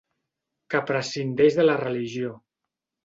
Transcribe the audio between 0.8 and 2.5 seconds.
prescindeix de la religió.